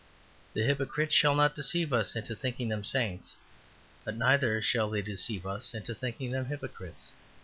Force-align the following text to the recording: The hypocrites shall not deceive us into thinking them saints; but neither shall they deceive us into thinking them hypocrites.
The 0.53 0.63
hypocrites 0.63 1.13
shall 1.13 1.35
not 1.35 1.53
deceive 1.53 1.93
us 1.93 2.15
into 2.15 2.35
thinking 2.35 2.69
them 2.69 2.83
saints; 2.83 3.35
but 4.03 4.17
neither 4.17 4.59
shall 4.59 4.89
they 4.89 5.03
deceive 5.03 5.45
us 5.45 5.75
into 5.75 5.93
thinking 5.93 6.31
them 6.31 6.45
hypocrites. 6.45 7.11